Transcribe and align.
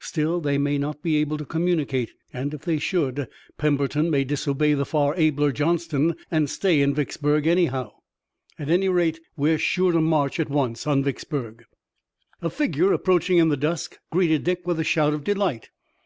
Still, 0.00 0.40
they 0.40 0.56
may 0.56 0.78
not 0.78 1.02
be 1.02 1.16
able 1.16 1.36
to 1.36 1.44
communicate, 1.44 2.14
and 2.32 2.54
if 2.54 2.62
they 2.64 2.78
should 2.78 3.28
Pemberton 3.58 4.08
may 4.08 4.24
disobey 4.24 4.72
the 4.72 4.86
far 4.86 5.14
abler 5.14 5.52
Johnston 5.52 6.14
and 6.30 6.48
stay 6.48 6.80
in 6.80 6.94
Vicksburg 6.94 7.46
anyhow. 7.46 7.92
At 8.58 8.70
any 8.70 8.88
rate, 8.88 9.16
I 9.16 9.18
think 9.18 9.26
we're 9.36 9.58
sure 9.58 9.92
to 9.92 10.00
march 10.00 10.40
at 10.40 10.48
once 10.48 10.86
on 10.86 11.04
Vicksburg." 11.04 11.64
A 12.40 12.48
figure 12.48 12.94
approaching 12.94 13.36
in 13.36 13.50
the 13.50 13.58
dusk 13.58 13.98
greeted 14.10 14.42
Dick 14.42 14.66
with 14.66 14.80
a 14.80 14.84
shout 14.84 15.12
of 15.12 15.22
delight. 15.22 15.68